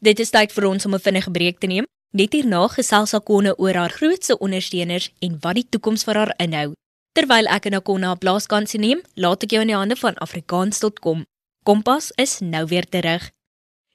Dit 0.00 0.16
is 0.16 0.30
tyd 0.32 0.48
vir 0.56 0.64
ons 0.64 0.86
om 0.88 0.94
'n 0.94 1.04
vinnige 1.04 1.30
breek 1.30 1.58
te 1.60 1.66
neem. 1.66 1.84
Net 2.12 2.32
hierna 2.32 2.68
gesels 2.68 3.12
Akone 3.14 3.52
oor 3.58 3.74
haar 3.74 3.90
grootste 3.90 4.38
ondersteuners 4.38 5.10
en 5.20 5.36
wat 5.40 5.54
die 5.54 5.66
toekoms 5.68 6.04
vir 6.04 6.14
haar 6.14 6.34
inhou. 6.38 6.72
Terwyl 7.12 7.46
ek 7.46 7.66
en 7.66 7.74
Akone 7.74 8.06
'n 8.06 8.18
blaaskans 8.18 8.72
neem, 8.72 9.02
laat 9.14 9.42
ek 9.42 9.50
jou 9.50 9.60
in 9.60 9.68
die 9.68 9.76
hande 9.76 9.96
van 9.96 10.14
afrikaans.com. 10.14 11.26
Kompas 11.64 12.12
is 12.16 12.40
nou 12.40 12.66
weer 12.66 12.88
terug. 12.88 13.30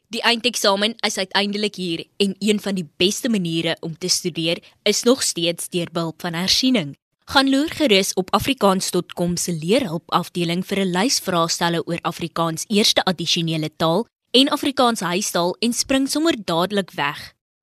Die 0.09 0.21
eindeksamen 0.21 0.93
is 1.01 1.17
uiteindelik 1.17 1.75
hier 1.75 2.05
en 2.17 2.35
een 2.39 2.59
van 2.59 2.75
die 2.75 2.89
beste 2.97 3.29
maniere 3.29 3.77
om 3.79 3.97
te 3.97 4.07
studeer 4.07 4.59
is 4.83 5.03
nog 5.03 5.23
steeds 5.23 5.69
deur 5.69 5.89
behulp 5.91 6.21
van 6.21 6.33
hersiening. 6.33 6.95
Gaan 7.25 7.49
loer 7.49 7.69
gerus 7.69 8.13
op 8.13 8.31
afrikaans.com 8.31 9.37
se 9.37 9.51
leerhulp 9.51 10.11
afdeling 10.11 10.65
vir 10.65 10.79
'n 10.79 10.91
lys 10.91 11.19
vraestelle 11.19 11.85
oor 11.85 11.99
Afrikaans 12.01 12.63
eerste 12.67 13.03
addisionele 13.03 13.75
taal 13.75 14.05
en 14.35 14.49
Afrikaans 14.51 14.99
huistaal 14.99 15.53
en 15.63 15.73
spring 15.73 16.09
sommer 16.11 16.35
dadelik 16.35 16.89
weg. 16.91 17.19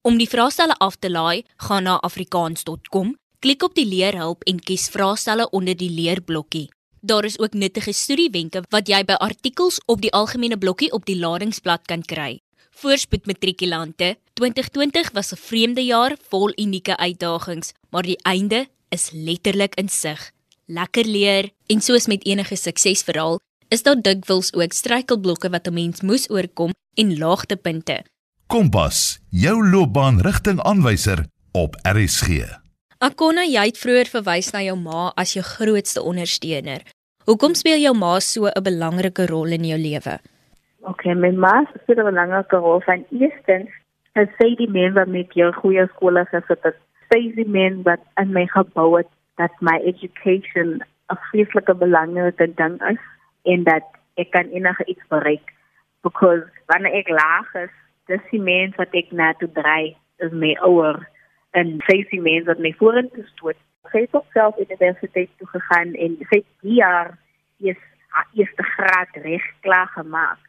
Om 0.08 0.16
die 0.16 0.28
vraestelle 0.28 0.72
af 0.80 0.96
te 0.96 1.10
laai, 1.10 1.44
gaan 1.66 1.84
na 1.84 1.98
afrikaans.com, 2.00 3.10
klik 3.44 3.66
op 3.66 3.74
die 3.76 3.84
leerhulp 3.84 4.46
en 4.48 4.60
kies 4.60 4.86
vraestelle 4.94 5.50
onder 5.52 5.76
die 5.76 5.90
leerblokkie. 5.92 6.70
Daar 7.00 7.28
is 7.28 7.36
ook 7.38 7.52
nuttige 7.52 7.92
studiewenke 7.92 8.62
wat 8.72 8.88
jy 8.88 9.02
by 9.04 9.18
artikels 9.20 9.82
op 9.84 10.00
die 10.00 10.14
algemene 10.16 10.56
blokkie 10.56 10.88
op 10.96 11.04
die 11.04 11.18
ladingsblad 11.20 11.84
kan 11.92 12.06
kry. 12.08 12.40
Voorspoed 12.80 13.28
matrikulante, 13.28 14.16
2020 14.40 15.12
was 15.12 15.32
'n 15.32 15.44
vreemde 15.44 15.84
jaar 15.84 16.16
vol 16.30 16.52
unieke 16.56 16.96
uitdagings, 16.96 17.72
maar 17.90 18.02
die 18.02 18.18
einde 18.22 18.66
is 18.88 19.10
letterlik 19.12 19.74
in 19.74 19.88
sig. 19.88 20.32
Lekker 20.66 21.04
leer 21.04 21.50
en 21.66 21.80
soos 21.80 22.06
met 22.06 22.24
enige 22.24 22.56
suksesverhaal, 22.56 23.40
is 23.72 23.82
daar 23.86 24.00
dikwels 24.04 24.50
ook 24.52 24.74
struikelblokke 24.76 25.48
wat 25.54 25.66
'n 25.68 25.74
mens 25.80 26.02
moes 26.08 26.30
oorkom 26.30 26.70
en 27.00 27.18
laagtepunte. 27.18 27.96
Kompas, 28.46 28.98
jou 29.30 29.56
loopbaan 29.72 30.20
rigtingaanwyser 30.20 31.18
op 31.52 31.72
RSG. 31.96 32.28
Akonna, 32.98 33.42
jy 33.42 33.64
het 33.70 33.78
vroeër 33.78 34.08
verwys 34.14 34.52
na 34.52 34.60
jou 34.62 34.76
ma 34.76 35.12
as 35.16 35.32
jou 35.32 35.44
grootste 35.44 36.02
ondersteuner. 36.02 36.80
Hoekom 37.24 37.54
speel 37.54 37.80
jou 37.80 37.94
ma 37.96 38.20
so 38.20 38.46
'n 38.46 38.62
belangrike 38.62 39.26
rol 39.26 39.46
in 39.46 39.64
jou 39.64 39.78
lewe? 39.78 40.18
Okay, 40.80 41.14
my 41.14 41.30
ma 41.30 41.64
speel 41.82 41.98
'n 41.98 42.10
belangrike 42.12 42.56
rol 42.56 42.80
van 42.80 43.04
eerstens 43.10 43.70
as 44.12 44.28
sy 44.38 44.54
die 44.56 44.70
mens 44.70 44.94
wat 44.94 45.08
met 45.08 45.32
jou 45.32 45.52
goeie 45.52 45.88
skole 45.94 46.24
gesit 46.24 46.62
het. 46.62 46.76
Sy 47.10 47.18
is 47.28 47.34
die 47.34 47.48
mens 47.48 47.82
wat 47.84 48.00
in 48.16 48.32
my 48.32 48.46
gebou 48.46 48.98
het 48.98 49.08
dat 49.36 49.52
my 49.60 49.78
education 49.84 50.82
'n 51.10 51.18
vreeslike 51.30 51.74
belangrike 51.74 52.54
ding 52.54 52.82
is 52.90 53.00
en 53.44 53.64
dat 53.64 53.86
ek 54.20 54.30
kan 54.30 54.50
enige 54.52 54.84
iets 54.84 55.06
bereik 55.08 55.52
because 56.02 56.44
wanneer 56.66 56.94
ek 57.00 57.08
laag 57.08 57.48
is, 57.54 57.74
dis 58.10 58.22
die 58.30 58.42
mens 58.42 58.76
wat 58.80 58.94
ek 58.98 59.12
na 59.14 59.32
toe 59.38 59.48
draai 59.54 59.94
is 60.24 60.34
my 60.34 60.52
ouer 60.66 60.98
en 61.58 61.78
sy 61.86 62.00
is 62.02 62.10
die 62.10 62.22
mens 62.22 62.48
wat 62.48 62.62
my 62.62 62.72
vorentoe 62.78 63.24
stoot. 63.32 63.58
Sy 63.92 64.04
het 64.04 64.14
ook 64.16 64.28
self 64.36 64.58
universiteit 64.62 65.30
toe 65.38 65.48
gegaan 65.52 65.94
en 65.94 66.16
sy 66.30 66.40
het 66.40 66.48
die 66.66 66.78
jaar 66.80 67.12
is 67.62 67.78
haar 68.12 68.28
eerste 68.36 68.64
graad 68.74 69.20
reg 69.24 69.44
klaar 69.66 69.90
gemaak. 69.96 70.40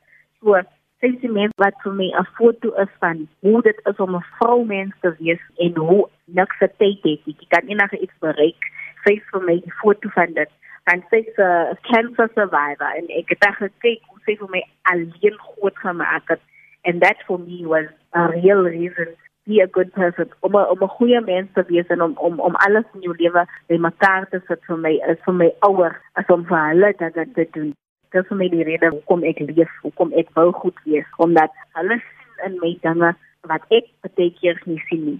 So 0.41 0.59
sy 1.03 1.11
is 1.11 1.19
die 1.21 1.31
mens 1.31 1.53
wat 1.61 1.77
vir 1.83 1.95
my 1.99 2.09
'n 2.19 2.27
foto 2.37 2.73
is 2.83 2.93
van 2.99 3.27
hoe 3.45 3.61
dit 3.61 3.79
is 3.91 3.97
om 4.05 4.15
'n 4.15 4.25
vroumens 4.39 4.95
te 5.01 5.11
wees 5.19 5.43
en 5.57 5.75
hoe 5.75 6.09
niks 6.25 6.57
se 6.57 6.69
tyd 6.77 7.03
het. 7.03 7.21
Ek 7.27 7.49
kan 7.49 7.67
enige 7.67 7.97
iets 7.99 8.17
bereik. 8.19 8.61
Sy 9.03 9.13
is 9.19 9.27
vir 9.31 9.41
my 9.41 9.55
'n 9.55 9.77
foto 9.81 10.09
van 10.09 10.33
dit. 10.33 10.51
En 10.91 11.03
sy 11.09 11.23
is 11.23 11.37
'n 11.37 11.77
cancer 11.89 12.29
survivor 12.33 12.91
en 12.99 13.05
ek 13.19 13.29
het 13.29 13.39
daar 13.39 13.55
gekyk 13.55 14.01
hoe 14.07 14.19
sy 14.25 14.35
vir 14.37 14.49
my 14.49 14.63
alleen 14.91 15.37
groot 15.39 15.77
gemaak 15.77 16.27
het. 16.27 16.41
And 16.83 17.01
that 17.01 17.17
for 17.25 17.39
me 17.39 17.65
was 17.65 17.87
a 18.11 18.27
real 18.27 18.63
reason 18.63 19.15
be 19.45 19.59
a 19.59 19.67
good 19.67 19.91
person 19.93 20.31
om 20.41 20.55
'n 20.55 20.69
om 20.73 20.83
'n 20.83 20.95
goeie 20.97 21.21
mens 21.21 21.49
te 21.53 21.63
wees 21.67 21.87
en 21.87 22.01
om 22.01 22.13
om 22.17 22.39
om 22.39 22.55
alles 22.55 22.85
in 22.93 23.01
jou 23.01 23.15
lewe 23.17 23.45
bymekaar 23.67 24.29
te 24.29 24.39
sit 24.47 24.61
vir 24.67 24.77
my 24.77 24.93
is 25.11 25.19
vir 25.25 25.33
my 25.33 25.49
ouer 25.59 25.93
as 26.13 26.27
om 26.27 26.45
vir 26.45 26.61
hulle 26.67 26.93
dit 26.97 27.33
te 27.33 27.47
doen. 27.51 27.75
Dit 28.11 28.21
is 28.21 28.27
vir 28.27 28.37
my 28.37 28.49
die 28.49 28.63
rede 28.63 28.89
hoekom 28.89 29.23
ek 29.23 29.39
leef, 29.39 29.71
hoekom 29.81 30.11
ek 30.13 30.29
wou 30.33 30.51
goed 30.51 30.79
wees, 30.83 31.05
omdat 31.17 31.51
hulle 31.73 31.97
sien 31.99 32.51
in 32.51 32.59
my 32.59 32.77
dinge 32.81 33.15
wat 33.41 33.63
ek 33.69 33.85
baie 34.01 34.31
keer 34.39 34.61
nie 34.65 34.83
sien 34.87 35.05
nie. 35.05 35.19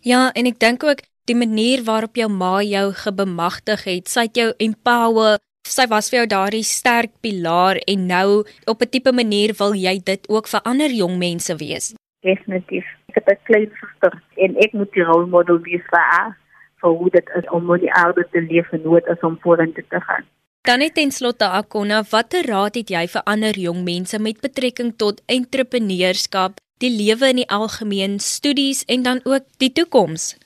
Ja, 0.00 0.30
en 0.32 0.46
ek 0.46 0.58
dink 0.58 0.84
ook 0.84 1.00
die 1.26 1.36
manier 1.36 1.82
waarop 1.84 2.16
jou 2.16 2.28
ma 2.28 2.62
jou 2.62 2.92
gebemagtig 2.92 3.84
het, 3.84 4.08
sy 4.08 4.28
het 4.30 4.36
jou 4.36 4.52
empower 4.58 5.38
Sy 5.66 5.88
was 5.90 6.06
vir 6.10 6.20
jou 6.20 6.26
daardie 6.30 6.62
sterk 6.62 7.10
pilaar 7.26 7.80
en 7.90 8.06
nou 8.06 8.46
op 8.70 8.82
'n 8.82 8.88
tipe 8.88 9.12
manier 9.12 9.50
wil 9.58 9.74
jy 9.74 9.98
dit 9.98 10.28
ook 10.30 10.46
vir 10.46 10.60
ander 10.62 10.90
jong 10.90 11.18
mense 11.18 11.56
wees 11.56 11.94
definitief. 12.26 12.86
Ek 13.10 13.14
het 13.18 13.28
'n 13.32 13.44
klein 13.48 13.70
suster 13.80 14.14
en 14.44 14.56
ek 14.64 14.72
moet 14.72 14.92
die 14.92 15.06
rolmodel 15.10 15.58
wees 15.68 15.86
vir 15.92 16.04
haar 16.12 16.32
vir 16.80 16.90
hoe 16.98 17.10
dit 17.10 17.28
is 17.38 17.46
om 17.56 17.66
met 17.66 17.80
die 17.80 17.92
aarde 17.92 18.24
te 18.32 18.40
leef 18.50 18.72
en 18.72 18.82
hoe 18.82 19.00
dit 19.00 19.08
is 19.14 19.22
om 19.28 19.38
vorentoe 19.42 19.84
te 19.88 20.00
gaan. 20.00 20.24
Dan 20.66 20.78
net 20.78 20.94
ten 20.94 21.10
slotte 21.10 21.48
Akonna, 21.48 22.02
watter 22.10 22.44
raad 22.46 22.74
het 22.74 22.88
jy 22.90 23.06
vir 23.14 23.22
ander 23.24 23.54
jong 23.66 23.84
mense 23.84 24.18
met 24.18 24.40
betrekking 24.40 24.96
tot 24.96 25.22
entrepreneurskap, 25.26 26.52
die 26.78 26.90
lewe 26.90 27.28
in 27.28 27.36
die 27.36 27.48
algemeen, 27.48 28.18
studies 28.18 28.84
en 28.84 29.02
dan 29.02 29.20
ook 29.24 29.44
die 29.56 29.72
toekoms? 29.72 30.36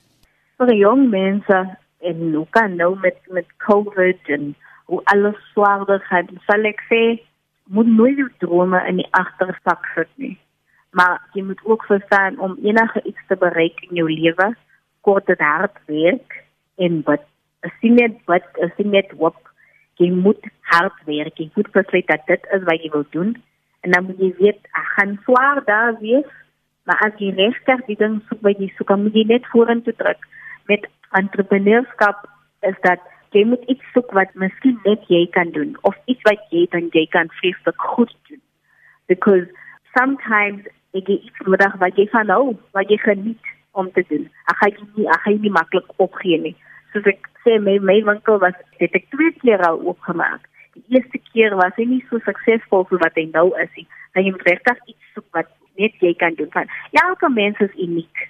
Vir 0.60 0.74
jong 0.76 1.06
mense 1.08 1.58
en 2.04 2.18
hoe 2.34 2.46
kan 2.52 2.74
nou 2.76 2.90
met 3.00 3.16
met 3.32 3.46
COVID 3.64 4.26
en 4.36 4.50
hoe 4.92 5.00
alles 5.12 5.38
swaarder 5.52 6.00
gaan, 6.08 6.26
sal 6.44 6.66
ek 6.68 6.82
sê 6.90 6.98
moet 7.72 7.88
nooit 7.88 8.18
jou 8.18 8.26
drome 8.44 8.80
in 8.90 8.98
die 9.00 9.06
agtersak 9.16 9.86
sit 9.94 10.10
nie. 10.20 10.34
Maar 10.92 11.14
jy 11.32 11.46
moet 11.48 11.62
ook 11.64 11.86
verstaan 11.88 12.36
om 12.44 12.58
enige 12.60 13.00
iets 13.08 13.22
te 13.30 13.38
bereik 13.40 13.80
in 13.86 14.02
jou 14.02 14.04
lewe, 14.10 14.50
kort 15.00 15.30
dit 15.32 15.40
hard 15.40 15.78
werk 15.88 16.36
en 16.76 16.98
as 17.08 17.78
jy 17.80 17.92
net 17.96 18.18
as 18.28 18.74
jy 18.76 18.84
net 18.84 19.14
wat 19.22 19.38
jy 19.96 20.10
moet 20.12 20.44
hard 20.74 20.98
werk, 21.08 21.40
jy 21.40 21.48
moet 21.54 21.72
besluit 21.72 22.12
dat 22.12 22.26
dit 22.28 22.44
is 22.56 22.66
wat 22.68 22.84
jy 22.84 22.90
wil 22.92 23.06
doen 23.16 23.32
en 23.80 23.96
dan 23.96 24.04
moet 24.10 24.20
jy 24.20 24.34
weet, 24.42 24.60
ek 24.76 24.92
gaan 24.98 25.16
swaar 25.24 25.62
daar 25.64 25.96
wees, 26.04 26.28
maar 26.84 27.00
as 27.08 27.16
jy 27.16 27.32
regtig 27.40 27.86
die 27.88 27.96
ding 27.96 28.20
soek 28.28 28.44
wat 28.44 28.60
jy 28.60 28.68
soek, 28.76 28.92
moet 29.00 29.16
jy 29.16 29.24
net 29.32 29.48
vorentoe 29.54 29.96
druk. 29.96 30.28
Met 30.70 30.86
entrepreneurskap 31.18 32.28
is 32.70 32.76
dat 32.86 33.02
jy 33.34 33.44
moet 33.46 33.62
iets 33.72 33.86
soek 33.94 34.12
wat 34.18 34.34
miskien 34.42 34.78
net 34.84 35.06
jy 35.10 35.24
kan 35.34 35.50
doen 35.54 35.76
of 35.88 35.96
iets 36.10 36.22
wat 36.28 36.42
jy 36.54 36.66
dan 36.74 36.90
jy 36.94 37.06
kan 37.14 37.30
vreeslik 37.40 37.86
goed 37.94 38.12
doen. 38.28 38.42
Because 39.10 39.46
sometimes 39.98 40.66
ek 40.94 41.06
het 41.06 41.26
iets 41.30 41.42
nodig 41.46 41.74
wat 41.82 41.98
jy 41.98 42.06
van 42.14 42.30
hou, 42.34 42.54
wat 42.76 42.90
jy 42.90 42.98
geniet 43.02 43.50
om 43.78 43.90
te 43.94 44.04
doen. 44.08 44.26
Ek 44.50 44.62
gaan 44.62 44.78
nie 44.96 45.06
ek 45.06 45.26
gaan 45.26 45.42
nie 45.42 45.54
maklik 45.54 45.90
opgee 46.06 46.38
nie. 46.46 46.56
Soos 46.92 47.06
ek 47.10 47.30
sê 47.44 47.58
my 47.62 47.78
my 47.90 48.00
winkel 48.06 48.40
was 48.42 48.56
het 48.82 48.94
ek 48.98 49.10
twee 49.14 49.34
keer 49.42 49.62
al 49.66 49.78
oopgemaak. 49.86 50.46
Die 50.74 50.98
eerste 50.98 51.22
keer 51.30 51.54
was 51.58 51.74
hy 51.78 51.86
nie 51.90 52.02
so 52.10 52.22
suksesvol 52.26 52.86
soos 52.88 53.02
wat 53.02 53.18
hy 53.18 53.28
nou 53.30 53.48
is 53.62 53.70
nie. 53.78 53.86
Dan 54.14 54.26
jy 54.26 54.34
moet 54.34 54.50
regtig 54.50 54.82
iets 54.94 55.14
soek 55.14 55.26
wat 55.38 55.50
net 55.78 56.02
jy 56.02 56.14
kan 56.18 56.34
doen 56.38 56.50
van. 56.54 56.70
Elke 57.06 57.30
mens 57.30 57.62
is 57.66 57.74
uniek. 57.78 58.26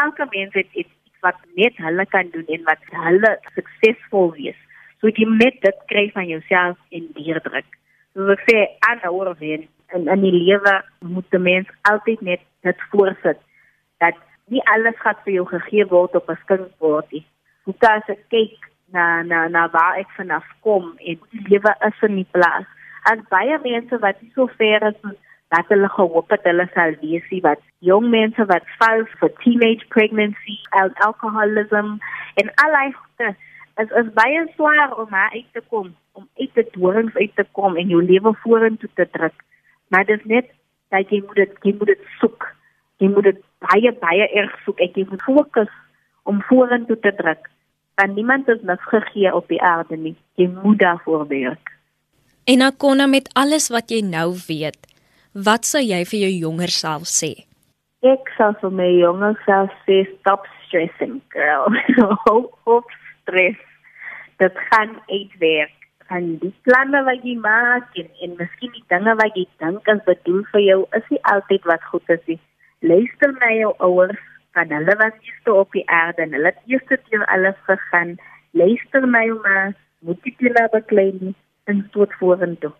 Elke 0.00 0.26
mens 0.32 0.56
het 0.56 0.68
iets 0.72 0.92
wat 1.20 1.36
net 1.56 1.76
hulle 1.76 2.06
kan 2.06 2.30
doen 2.32 2.46
en 2.46 2.64
wat 2.68 2.82
hulle 3.04 3.32
suksesvol 3.56 4.32
wees. 4.38 4.56
So 5.00 5.08
jy 5.08 5.26
moet 5.26 5.60
dit 5.64 5.84
kry 5.92 6.10
van 6.14 6.26
jouself 6.28 6.78
en 6.90 7.06
deurdruk. 7.16 7.68
So 8.14 8.32
ek 8.34 8.42
sê 8.48 8.66
aanhou 8.88 9.34
weer 9.38 9.66
in 9.94 10.08
in 10.08 10.20
die 10.26 10.32
lewe 10.32 10.82
moet 11.00 11.34
'n 11.34 11.42
mens 11.42 11.68
altyd 11.82 12.20
net 12.20 12.40
dit 12.62 12.80
voorsit 12.90 13.38
dat 13.98 14.16
nie 14.48 14.62
alles 14.74 14.98
gaan 14.98 15.16
vir 15.24 15.32
jou 15.32 15.46
gegee 15.46 15.86
word 15.86 16.14
op 16.14 16.28
'n 16.28 16.42
skinkbord 16.44 17.12
nie. 17.12 17.24
Hoe 17.64 17.74
kan 17.78 18.02
ek 18.06 18.28
kyk 18.28 18.70
na 18.92 19.22
na 19.22 19.48
na 19.48 19.68
waar 19.70 19.98
ek 19.98 20.10
vanaf 20.16 20.46
kom 20.60 20.94
en 20.98 21.18
die 21.30 21.44
lewe 21.48 21.74
is 21.88 22.02
in 22.08 22.14
die 22.20 22.28
plaas. 22.30 22.66
En 23.10 23.24
baie 23.30 23.58
mense 23.62 23.98
wat 23.98 24.18
so 24.34 24.46
ver 24.58 24.82
is 24.90 24.98
dat 25.50 25.66
hulle 25.72 25.88
gehoop 25.88 26.30
het 26.30 26.46
hulle 26.46 26.66
sal 26.74 26.94
wie 27.02 27.40
wat 27.42 27.62
jong 27.78 28.10
mense 28.10 28.44
wat 28.50 28.66
val 28.78 29.04
vir 29.20 29.32
teenage 29.42 29.86
pregnancy, 29.94 30.58
al 30.80 30.92
alcoholism 31.06 31.96
en 32.40 32.52
allerlei 32.54 32.92
goed. 32.92 33.36
Es 33.80 33.90
is 34.00 34.12
baie 34.14 34.44
swaar 34.54 34.94
om 35.02 35.14
uit 35.14 35.46
te 35.52 35.62
kom, 35.72 35.94
om 36.12 36.28
uit 36.38 36.54
te 36.54 36.66
dorings 36.74 37.14
uit 37.14 37.34
te 37.34 37.46
kom 37.56 37.76
en 37.76 37.88
jou 37.88 38.02
lewe 38.04 38.34
vorentoe 38.42 38.90
te 38.94 39.06
druk. 39.10 39.36
Maar 39.88 40.04
dit 40.04 40.20
is 40.20 40.26
net 40.26 40.50
dat 40.94 41.10
jy 41.10 41.22
moet 41.26 41.42
dit 41.42 41.56
jy 41.66 41.74
moet 41.78 41.92
dit 41.94 42.04
soek. 42.20 42.46
Jy 43.00 43.08
moet 43.14 43.30
dit 43.30 43.40
baie 43.64 43.92
baie 44.02 44.28
erg 44.42 44.54
soek. 44.66 44.82
Ek 44.84 44.98
jy 44.98 45.06
moet 45.10 45.24
fokus 45.26 45.72
om 46.28 46.42
vorentoe 46.50 46.98
te 47.00 47.14
druk. 47.16 47.48
Want 47.98 48.14
niemand 48.14 48.48
is 48.48 48.62
niks 48.62 48.86
gegee 48.92 49.34
op 49.34 49.48
die 49.48 49.62
aarde 49.62 49.96
nie. 49.96 50.16
Jy 50.38 50.50
moet 50.60 50.78
daarvoor 50.78 51.26
werk. 51.32 51.74
En 52.44 52.62
Akona 52.66 53.06
met 53.06 53.30
alles 53.38 53.68
wat 53.68 53.90
jy 53.90 54.00
nou 54.02 54.34
weet, 54.46 54.89
wat 55.34 55.64
sou 55.64 55.82
jy 55.82 56.02
vir 56.12 56.20
jou 56.26 56.32
jonger 56.46 56.72
self 56.74 57.06
sê? 57.10 57.46
Ek 58.06 58.30
sou 58.36 58.52
vir 58.62 58.72
my 58.78 58.88
jonger 58.98 59.36
self 59.44 59.74
sê 59.86 60.02
stop 60.18 60.46
stressing, 60.66 61.20
girl. 61.34 61.68
Hop 62.26 62.54
hop 62.64 62.94
stress. 63.22 63.60
Dit 64.40 64.56
gaan 64.70 64.96
uitwerk 65.10 65.76
van 66.08 66.38
die 66.42 66.52
planne 66.66 67.04
wat 67.06 67.22
jy 67.22 67.36
maak 67.38 67.94
en 68.00 68.08
en 68.24 68.34
miskien 68.40 68.72
die 68.74 68.86
dinge 68.90 69.14
wat 69.20 69.36
jy 69.38 69.46
dink 69.62 69.86
is 69.92 70.02
bedoel 70.08 70.42
vir 70.52 70.64
jou 70.64 70.80
is 70.98 71.06
nie 71.12 71.22
altyd 71.34 71.68
wat 71.70 71.86
goed 71.92 72.14
is 72.16 72.24
nie. 72.26 72.40
Luister 72.80 73.34
na 73.36 73.52
jou 73.52 73.74
ouers, 73.86 74.24
van 74.56 74.72
hulle 74.74 74.96
was 74.98 75.14
eerste 75.28 75.54
op 75.54 75.72
die 75.76 75.86
aarde 75.86 76.24
en 76.24 76.32
hulle 76.34 76.50
het 76.50 76.62
eerste 76.66 76.98
deur 77.10 77.24
alles 77.26 77.58
gegaan. 77.68 78.16
Luister 78.50 79.06
na 79.06 79.22
jou 79.28 79.38
ma, 79.44 79.70
moet 80.02 80.24
jy 80.26 80.34
hulle 80.40 80.66
beklei 80.72 81.10
en 81.70 81.84
tot 81.94 82.16
vorentoe. 82.18 82.72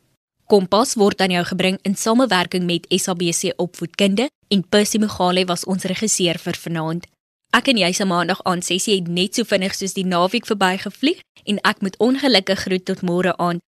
Kompas 0.51 0.97
word 0.99 1.21
aan 1.23 1.31
jou 1.31 1.43
gebring 1.47 1.77
in 1.87 1.95
samewerking 1.95 2.65
met 2.67 2.83
SABC 2.91 3.53
Opvoedkunde 3.55 4.27
en 4.51 4.63
Percy 4.69 4.99
Mogale 4.99 5.45
was 5.47 5.63
ons 5.65 5.85
regisseur 5.87 6.35
vir 6.35 6.57
vanaand. 6.59 7.05
Ek 7.55 7.69
en 7.71 7.79
jy 7.79 7.91
se 7.95 8.05
maandag 8.05 8.41
aan 8.43 8.59
6:00 8.59 8.91
het 8.97 9.07
net 9.07 9.35
so 9.35 9.43
vinnig 9.47 9.75
soos 9.75 9.93
die 9.93 10.05
naweek 10.05 10.45
verbygevlieg 10.45 11.21
en 11.45 11.61
ek 11.63 11.81
moet 11.81 11.97
ongelukkig 11.97 12.59
groet 12.59 12.85
tot 12.85 13.01
môre 13.01 13.37
aan. 13.37 13.63